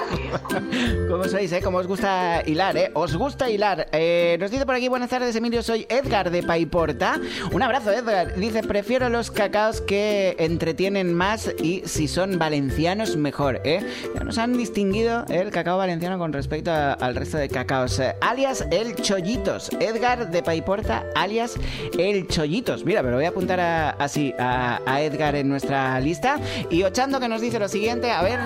¿Cómo 1.09 1.23
sois, 1.25 1.51
eh? 1.51 1.61
¿Cómo 1.63 1.77
os 1.77 1.87
gusta 1.87 2.41
hilar, 2.45 2.77
eh? 2.77 2.91
¿Os 2.93 3.15
gusta 3.15 3.49
hilar? 3.49 3.87
Eh, 3.91 4.37
nos 4.39 4.51
dice 4.51 4.65
por 4.65 4.75
aquí, 4.75 4.87
buenas 4.87 5.09
tardes, 5.09 5.35
Emilio, 5.35 5.61
soy 5.63 5.85
Edgar 5.89 6.29
de 6.31 6.43
Paiporta. 6.43 7.19
Un 7.51 7.61
abrazo, 7.61 7.91
Edgar. 7.91 8.35
Dice, 8.35 8.63
prefiero 8.63 9.09
los 9.09 9.31
cacaos 9.31 9.81
que 9.81 10.35
entretienen 10.39 11.13
más 11.13 11.51
y 11.61 11.83
si 11.85 12.07
son 12.07 12.37
valencianos, 12.39 13.15
mejor, 13.15 13.61
¿eh? 13.63 13.85
Ya 14.15 14.23
nos 14.23 14.37
han 14.37 14.53
distinguido 14.57 15.25
el 15.29 15.51
cacao 15.51 15.77
valenciano 15.77 16.17
con 16.17 16.33
respecto 16.33 16.71
a- 16.71 16.93
al 16.93 17.15
resto 17.15 17.37
de 17.37 17.49
cacaos. 17.49 17.99
Eh, 17.99 18.15
alias 18.21 18.65
el 18.71 18.95
Chollitos. 18.95 19.69
Edgar 19.79 20.29
de 20.31 20.43
Paiporta, 20.43 21.05
alias 21.15 21.55
el 21.97 22.02
Chollitos. 22.27 22.83
Mira, 22.85 23.01
pero 23.01 23.15
voy 23.15 23.25
a 23.25 23.29
apuntar 23.29 23.59
a- 23.59 23.89
así 23.91 24.33
a, 24.39 24.79
a 24.85 25.01
Edgar 25.01 25.35
en 25.35 25.49
nuestra 25.49 25.99
lista. 25.99 26.37
Y 26.69 26.83
Ochando 26.83 27.19
que 27.19 27.27
nos 27.27 27.41
dice 27.41 27.59
lo 27.59 27.67
siguiente, 27.67 28.11
a 28.11 28.21
ver... 28.21 28.39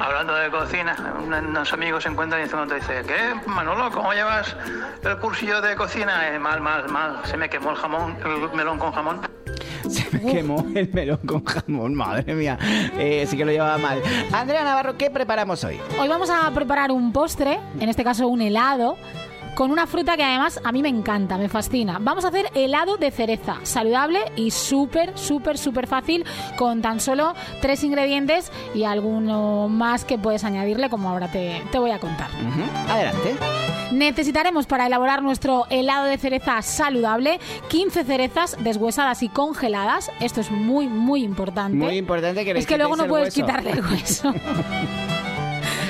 Hablando 0.00 0.34
de 0.34 0.50
cocina, 0.50 0.96
un- 1.24 1.32
unos 1.32 1.72
amigos 1.72 2.02
se 2.02 2.08
encuentran 2.08 2.42
y 2.48 2.52
uno 2.54 2.66
te 2.66 2.76
dice, 2.76 3.02
¿qué, 3.06 3.48
Manolo, 3.48 3.90
cómo 3.90 4.12
llevas 4.12 4.54
el 5.02 5.16
cursillo 5.18 5.60
de 5.60 5.74
cocina? 5.76 6.28
Eh, 6.34 6.38
mal, 6.38 6.60
mal, 6.60 6.88
mal, 6.88 7.20
se 7.24 7.36
me 7.36 7.48
quemó 7.48 7.70
el 7.70 7.76
jamón, 7.76 8.16
el 8.24 8.56
melón 8.56 8.78
con 8.78 8.92
jamón. 8.92 9.20
Se 9.88 10.08
me 10.16 10.32
quemó 10.32 10.64
el 10.74 10.88
melón 10.94 11.18
con 11.26 11.44
jamón, 11.44 11.94
madre 11.94 12.34
mía. 12.34 12.58
Eh, 12.98 13.26
sí 13.28 13.36
que 13.36 13.44
lo 13.44 13.52
llevaba 13.52 13.76
mal. 13.76 14.00
Andrea 14.32 14.64
Navarro, 14.64 14.96
¿qué 14.96 15.10
preparamos 15.10 15.62
hoy? 15.62 15.78
Hoy 16.00 16.08
vamos 16.08 16.30
a 16.30 16.50
preparar 16.52 16.90
un 16.90 17.12
postre, 17.12 17.60
en 17.78 17.88
este 17.90 18.02
caso 18.02 18.26
un 18.26 18.40
helado, 18.40 18.96
con 19.54 19.70
una 19.70 19.86
fruta 19.86 20.16
que 20.16 20.24
además 20.24 20.60
a 20.64 20.72
mí 20.72 20.82
me 20.82 20.88
encanta, 20.88 21.38
me 21.38 21.48
fascina. 21.48 21.98
Vamos 22.00 22.24
a 22.24 22.28
hacer 22.28 22.46
helado 22.54 22.96
de 22.96 23.10
cereza, 23.10 23.56
saludable 23.62 24.20
y 24.36 24.50
súper, 24.50 25.16
súper, 25.16 25.58
súper 25.58 25.86
fácil, 25.86 26.24
con 26.56 26.82
tan 26.82 27.00
solo 27.00 27.34
tres 27.60 27.84
ingredientes 27.84 28.50
y 28.74 28.84
alguno 28.84 29.68
más 29.68 30.04
que 30.04 30.18
puedes 30.18 30.44
añadirle, 30.44 30.90
como 30.90 31.08
ahora 31.08 31.30
te, 31.30 31.62
te 31.70 31.78
voy 31.78 31.90
a 31.92 31.98
contar. 31.98 32.28
Adelante. 32.88 33.36
Necesitaremos 33.92 34.66
para 34.66 34.86
elaborar 34.86 35.22
nuestro 35.22 35.66
helado 35.70 36.06
de 36.06 36.18
cereza 36.18 36.60
saludable 36.62 37.38
15 37.68 38.04
cerezas 38.04 38.56
deshuesadas 38.58 39.22
y 39.22 39.28
congeladas. 39.28 40.10
Esto 40.20 40.40
es 40.40 40.50
muy, 40.50 40.88
muy 40.88 41.22
importante. 41.22 41.76
Muy 41.76 41.98
importante 41.98 42.44
que 42.44 42.52
Es 42.58 42.66
que 42.66 42.76
luego 42.76 42.96
no 42.96 43.06
puedes 43.06 43.28
hueso. 43.36 43.46
quitarle 43.46 43.70
el 43.70 43.80
hueso. 43.84 44.32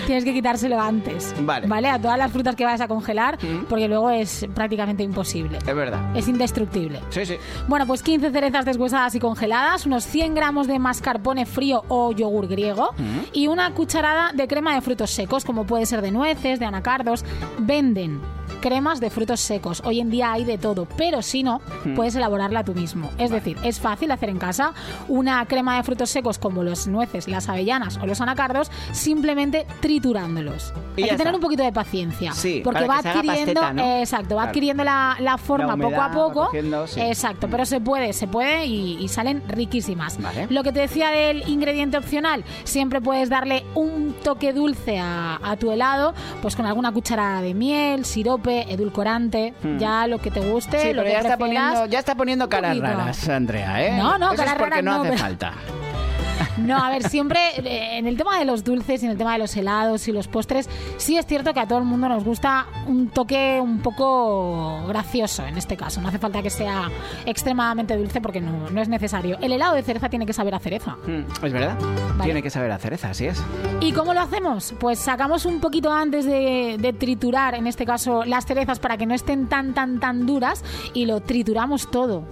Tienes 0.07 0.25
que 0.25 0.33
quitárselo 0.33 0.81
antes. 0.81 1.35
Vale. 1.41 1.67
¿Vale? 1.67 1.89
A 1.89 1.99
todas 1.99 2.19
las 2.19 2.31
frutas 2.31 2.57
que 2.57 2.65
vayas 2.65 2.81
a 2.81 2.89
congelar, 2.89 3.39
porque 3.69 3.89
luego 3.89 4.11
es 4.11 4.47
prácticamente 4.55 5.03
imposible. 5.03 5.59
Es 5.59 5.75
verdad. 5.75 6.17
Es 6.17 6.29
indestructible. 6.29 7.01
Sí, 7.11 7.27
sí. 7.27 7.37
Bueno, 7.69 7.87
pues 7.87 8.03
15 8.03 8.31
cerezas 8.31 8.65
deshuesadas 8.65 9.15
y 9.15 9.21
congeladas, 9.21 9.87
unos 9.87 10.05
100 10.05 10.35
gramos 10.35 10.67
de 10.67 10.79
mascarpone 10.79 11.47
frío 11.47 11.85
o 11.89 12.13
yogur 12.13 12.47
griego 12.49 12.95
y 13.33 13.47
una 13.47 13.71
cucharada 13.73 14.33
de 14.33 14.47
crema 14.47 14.75
de 14.75 14.81
frutos 14.81 15.11
secos, 15.11 15.45
como 15.45 15.65
puede 15.65 15.87
ser 15.87 16.03
de 16.03 16.11
nueces, 16.11 16.59
de 16.59 16.67
anacardos. 16.67 17.25
Venden 17.59 18.21
cremas 18.61 19.01
de 19.01 19.11
frutos 19.11 19.41
secos. 19.41 19.83
Hoy 19.85 20.01
en 20.01 20.11
día 20.11 20.33
hay 20.33 20.45
de 20.45 20.59
todo, 20.59 20.87
pero 20.97 21.23
si 21.23 21.43
no, 21.43 21.61
puedes 21.97 22.15
elaborarla 22.15 22.65
tú 22.65 22.75
mismo. 22.75 23.11
Es 23.19 23.31
decir, 23.31 23.57
es 23.63 23.81
fácil 23.81 24.11
hacer 24.11 24.29
en 24.29 24.39
casa 24.39 24.73
una 25.09 25.45
crema 25.47 25.77
de 25.77 25.83
frutos 25.83 26.11
secos 26.11 26.39
como 26.39 26.63
los 26.63 26.87
nueces, 26.87 27.29
las 27.29 27.49
avellanas 27.49 27.99
o 27.99 28.07
los 28.07 28.21
anacardos, 28.21 28.71
simplemente 28.93 29.67
triturándolos. 29.81 30.73
Y 30.97 31.03
hay 31.03 31.11
que 31.11 31.17
tener 31.17 31.27
está. 31.29 31.37
un 31.37 31.41
poquito 31.41 31.63
de 31.63 31.73
paciencia, 31.73 32.33
Sí, 32.33 32.61
porque 32.65 32.87
va 32.87 32.99
adquiriendo, 32.99 33.55
pasteta, 33.61 33.73
¿no? 33.73 33.83
eh, 33.83 34.01
exacto, 34.01 34.35
va 34.37 34.43
Claro. 34.43 34.49
adquiriendo 34.51 34.85
la, 34.85 35.17
la 35.21 35.39
forma 35.39 35.77
La 35.77 35.83
poco 35.89 36.03
a 36.03 36.11
poco. 36.11 36.45
cogiendo, 36.47 36.87
sí. 36.87 37.01
Exacto, 37.01 37.49
pero 37.51 37.65
se 37.65 37.81
puede, 37.81 38.13
se 38.13 38.27
puede 38.27 38.67
y, 38.67 38.99
y 39.03 39.09
salen 39.09 39.43
riquísimas. 39.49 40.21
Vale. 40.21 40.47
Lo 40.51 40.63
que 40.63 40.73
te 40.73 40.81
decía 40.81 41.11
del 41.11 41.49
ingrediente 41.49 41.97
opcional, 41.97 42.45
siempre 42.65 43.01
puedes 43.01 43.29
darle 43.29 43.65
un 43.75 44.15
toque 44.23 44.53
dulce 44.53 44.99
a, 44.99 45.39
a 45.43 45.57
tu 45.57 45.71
helado, 45.73 46.15
pues 46.43 46.57
con 46.57 46.67
alguna 46.67 46.93
cucharada 46.93 47.41
de 47.43 47.55
miel, 47.55 48.05
sirope, 48.05 48.34
edulcorante, 48.69 49.55
ya 49.79 50.07
lo 50.07 50.19
que 50.19 50.31
te 50.31 50.41
guste, 50.41 50.77
Hmm. 50.77 50.81
Sí, 50.81 50.87
lo 50.93 51.03
pero 51.03 51.05
que 51.05 51.13
ya 51.13 51.19
está, 51.21 51.37
poniendo, 51.39 51.87
ya 51.87 51.99
está 51.99 52.15
poniendo 52.15 52.49
caras 52.49 52.77
poquito. 52.77 52.87
raras, 52.87 53.29
Andrea, 53.29 53.85
¿eh? 53.87 53.93
No, 53.97 54.19
no, 54.19 54.27
Eso 54.33 54.37
caras 54.37 54.55
es 54.55 54.59
porque 54.59 54.71
raras 54.71 54.85
no 54.85 54.91
no, 54.93 55.01
hace 55.01 55.11
pero- 55.11 55.23
falta. 55.23 55.53
No, 56.59 56.77
a 56.79 56.89
ver, 56.91 57.03
siempre 57.09 57.41
eh, 57.57 57.99
en 57.99 58.07
el 58.07 58.17
tema 58.17 58.39
de 58.39 58.45
los 58.45 58.63
dulces 58.65 59.03
y 59.03 59.07
en 59.07 59.13
el 59.13 59.19
tema 59.19 59.33
de 59.33 59.39
los 59.41 59.57
helados 59.57 60.07
y 60.09 60.13
los 60.13 60.29
postres, 60.29 60.69
sí 60.99 61.17
es 61.17 61.27
cierto 61.27 61.53
que 61.53 61.61
a 61.61 61.67
todo 61.67 61.79
el 61.79 61.85
mundo 61.85 62.09
nos 62.09 62.23
gusta 62.25 62.67
un 62.87 63.09
toque 63.09 63.59
un 63.61 63.81
poco 63.81 64.85
gracioso 64.87 65.45
en 65.47 65.57
este 65.59 65.77
caso. 65.77 66.01
No 66.01 66.09
hace 66.09 66.19
falta 66.19 66.43
que 66.43 66.51
sea 66.51 66.91
extremadamente 67.27 67.97
dulce 67.97 68.21
porque 68.21 68.41
no, 68.41 68.71
no 68.71 68.81
es 68.81 68.89
necesario. 68.89 69.37
El 69.41 69.53
helado 69.53 69.75
de 69.75 69.83
cereza 69.83 70.09
tiene 70.09 70.27
que 70.27 70.33
saber 70.33 70.55
a 70.55 70.59
cereza. 70.61 70.97
Mm, 71.07 71.45
Es 71.45 71.53
verdad. 71.53 71.77
Tiene 72.23 72.43
que 72.43 72.51
saber 72.51 72.71
a 72.71 72.79
cereza, 72.79 73.11
así 73.11 73.27
es. 73.27 73.43
¿Y 73.81 73.93
cómo 73.93 74.15
lo 74.15 74.21
hacemos? 74.21 74.75
Pues 74.79 74.99
sacamos 74.99 75.47
un 75.47 75.61
poquito 75.61 75.93
antes 75.93 76.25
de, 76.25 76.77
de 76.79 76.93
triturar, 76.93 77.55
en 77.55 77.67
este 77.67 77.85
caso, 77.85 78.25
las 78.25 78.47
cerezas 78.47 78.79
para 78.79 78.97
que 78.97 79.07
no 79.07 79.15
estén 79.15 79.49
tan, 79.49 79.75
tan, 79.75 79.99
tan 79.99 80.27
duras 80.27 80.63
y 80.93 81.07
lo 81.07 81.21
trituramos 81.21 81.91
todo. 81.91 82.25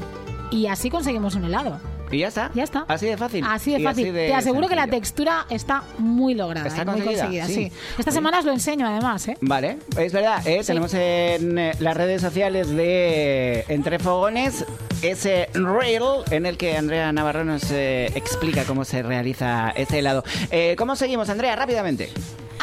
Y 0.50 0.66
así 0.66 0.90
conseguimos 0.90 1.34
un 1.34 1.44
helado. 1.44 1.80
Y 2.12 2.18
ya 2.18 2.28
está. 2.28 2.50
Ya 2.54 2.62
está. 2.64 2.84
Así 2.88 3.06
de 3.06 3.16
fácil. 3.16 3.44
Así 3.48 3.72
de 3.72 3.80
Y 3.80 3.84
fácil. 3.84 4.12
de 4.12 4.26
Te 4.28 4.34
aseguro 4.34 4.68
que 4.68 4.76
la 4.76 4.86
textura 4.86 5.46
está 5.50 5.82
muy 5.98 6.34
lograda. 6.34 6.68
¿Está 6.68 6.82
y 6.82 6.84
muy 6.84 6.94
conseguida? 7.00 7.22
conseguida, 7.24 7.46
Sí. 7.46 7.54
sí. 7.54 7.72
Esta 7.98 8.10
semana 8.12 8.38
os 8.38 8.44
lo 8.44 8.52
enseño 8.52 8.86
además, 8.86 9.26
¿eh? 9.28 9.36
Vale, 9.40 9.78
es 9.98 10.12
verdad, 10.12 10.46
¿eh? 10.46 10.62
tenemos 10.64 10.92
en 10.94 11.58
eh, 11.58 11.72
las 11.80 11.96
redes 11.96 12.20
sociales 12.20 12.68
de 12.70 13.64
Entre 13.68 13.98
Fogones 13.98 14.64
ese 15.02 15.48
reel 15.54 16.02
en 16.30 16.46
el 16.46 16.56
que 16.56 16.76
Andrea 16.76 17.10
Navarro 17.12 17.44
nos 17.44 17.70
eh, 17.72 18.06
explica 18.14 18.62
cómo 18.64 18.84
se 18.84 19.02
realiza 19.02 19.70
este 19.70 19.98
helado. 19.98 20.22
Eh, 20.50 20.76
¿Cómo 20.78 20.94
seguimos, 20.94 21.28
Andrea? 21.28 21.56
Rápidamente. 21.56 22.10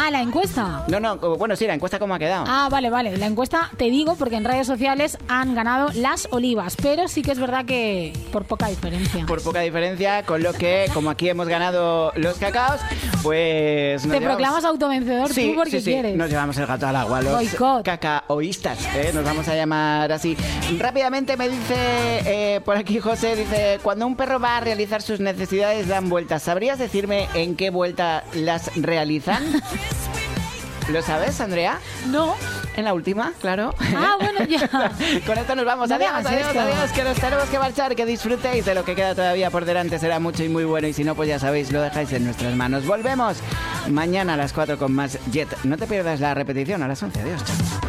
Ah, 0.01 0.09
la 0.11 0.21
encuesta. 0.21 0.85
No, 0.87 0.99
no, 0.99 1.17
bueno, 1.17 1.55
sí, 1.55 1.67
la 1.67 1.73
encuesta 1.73 1.99
cómo 1.99 2.13
ha 2.15 2.19
quedado. 2.19 2.45
Ah, 2.47 2.69
vale, 2.71 2.89
vale. 2.89 3.17
La 3.17 3.25
encuesta, 3.25 3.69
te 3.77 3.85
digo, 3.89 4.15
porque 4.15 4.35
en 4.37 4.45
redes 4.45 4.65
sociales 4.65 5.17
han 5.27 5.55
ganado 5.55 5.89
las 5.93 6.27
olivas, 6.31 6.75
pero 6.81 7.07
sí 7.07 7.21
que 7.21 7.31
es 7.31 7.39
verdad 7.39 7.65
que 7.65 8.13
por 8.31 8.45
poca 8.45 8.67
diferencia. 8.67 9.25
Por 9.25 9.41
poca 9.43 9.59
diferencia, 9.59 10.23
con 10.23 10.41
lo 10.41 10.53
que, 10.53 10.85
como 10.93 11.09
aquí 11.09 11.27
hemos 11.29 11.47
ganado 11.47 12.11
los 12.15 12.37
cacaos, 12.37 12.79
pues... 13.23 14.05
nos 14.05 14.13
Te 14.13 14.19
llevamos- 14.19 14.25
proclamas 14.37 14.63
autovencedor 14.65 15.33
Sí, 15.33 15.49
tú 15.49 15.55
porque 15.55 15.71
sí, 15.71 15.81
sí, 15.81 15.91
quieres. 15.91 16.15
nos 16.15 16.29
llevamos 16.29 16.57
el 16.57 16.65
gato 16.65 16.87
al 16.87 16.95
agua, 16.95 17.21
los 17.21 17.33
Boicot. 17.33 17.83
cacaoístas, 17.83 18.79
¿eh? 18.95 19.11
nos 19.13 19.23
vamos 19.25 19.47
a 19.49 19.55
llamar 19.55 20.11
así. 20.11 20.37
Rápidamente 20.79 21.35
me 21.35 21.49
dice 21.49 21.75
eh, 21.75 22.61
por 22.63 22.77
aquí 22.77 22.99
José, 22.99 23.35
dice, 23.35 23.79
cuando 23.83 24.07
un 24.07 24.15
perro 24.15 24.39
va 24.39 24.57
a 24.57 24.59
realizar 24.61 25.01
sus 25.01 25.19
necesidades 25.19 25.87
dan 25.87 26.09
vueltas, 26.09 26.43
¿sabrías 26.43 26.79
decirme 26.79 27.27
en 27.33 27.55
qué 27.55 27.69
vuelta 27.69 28.23
las 28.33 28.71
realizan? 28.77 29.43
¿Lo 30.91 31.03
sabes, 31.03 31.39
Andrea? 31.39 31.79
No. 32.07 32.35
En 32.75 32.85
la 32.85 32.93
última, 32.93 33.33
claro. 33.41 33.75
Ah, 33.95 34.15
bueno, 34.19 34.43
ya. 34.45 34.67
Con 35.25 35.37
esto 35.37 35.55
nos 35.55 35.65
vamos. 35.65 35.89
No 35.89 35.95
adiós, 35.95 36.11
adiós, 36.25 36.47
esto. 36.47 36.59
adiós, 36.59 36.91
que 36.91 37.03
nos 37.03 37.19
tenemos 37.19 37.45
que 37.49 37.59
marchar, 37.59 37.95
que 37.95 38.05
disfrutéis 38.05 38.65
de 38.65 38.73
lo 38.73 38.83
que 38.83 38.95
queda 38.95 39.13
todavía 39.13 39.51
por 39.51 39.65
delante. 39.65 39.99
Será 39.99 40.19
mucho 40.19 40.43
y 40.43 40.49
muy 40.49 40.63
bueno. 40.63 40.87
Y 40.87 40.93
si 40.93 41.03
no, 41.03 41.13
pues 41.13 41.29
ya 41.29 41.37
sabéis, 41.37 41.71
lo 41.71 41.81
dejáis 41.81 42.11
en 42.13 42.25
nuestras 42.25 42.55
manos. 42.55 42.87
Volvemos 42.87 43.37
mañana 43.89 44.33
a 44.33 44.37
las 44.37 44.53
4 44.53 44.79
con 44.79 44.93
más 44.93 45.19
Jet. 45.31 45.49
No 45.63 45.77
te 45.77 45.85
pierdas 45.85 46.19
la 46.19 46.33
repetición 46.33 46.81
a 46.81 46.87
las 46.87 47.03
11. 47.03 47.21
Adiós. 47.21 47.43
chao. 47.43 47.88